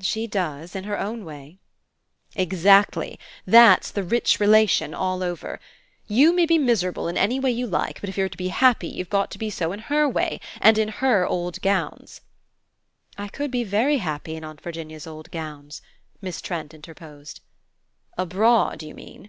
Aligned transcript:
"She 0.00 0.28
does 0.28 0.76
in 0.76 0.84
her 0.84 0.96
own 0.96 1.24
way." 1.24 1.58
"Exactly 2.36 3.18
that's 3.44 3.90
the 3.90 4.04
rich 4.04 4.38
relation 4.38 4.94
all 4.94 5.20
over! 5.20 5.58
You 6.06 6.32
may 6.32 6.46
be 6.46 6.58
miserable 6.58 7.08
in 7.08 7.18
any 7.18 7.40
way 7.40 7.50
you 7.50 7.66
like, 7.66 8.00
but 8.00 8.08
if 8.08 8.16
you're 8.16 8.28
to 8.28 8.36
be 8.38 8.50
happy 8.54 8.86
you've 8.86 9.10
got 9.10 9.32
to 9.32 9.36
be 9.38 9.50
so 9.50 9.72
in 9.72 9.80
her 9.90 10.08
way 10.08 10.38
and 10.60 10.78
in 10.78 10.86
her 11.02 11.26
old 11.26 11.60
gowns." 11.60 12.20
"I 13.18 13.26
could 13.26 13.50
be 13.50 13.64
very 13.64 13.98
happy 13.98 14.36
in 14.36 14.44
Aunt 14.44 14.60
Virginia's 14.60 15.08
old 15.08 15.32
gowns," 15.32 15.82
Miss 16.22 16.40
Trent 16.40 16.72
interposed. 16.72 17.40
"Abroad, 18.16 18.80
you 18.80 18.94
mean?" 18.94 19.28